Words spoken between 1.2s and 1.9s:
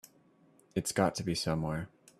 be somewhere.